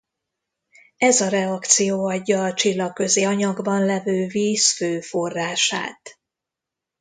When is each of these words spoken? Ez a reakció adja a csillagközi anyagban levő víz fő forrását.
Ez 0.97 1.21
a 1.21 1.27
reakció 1.27 2.05
adja 2.07 2.43
a 2.43 2.53
csillagközi 2.53 3.23
anyagban 3.23 3.85
levő 3.85 4.27
víz 4.27 4.71
fő 4.75 4.99
forrását. 5.01 6.19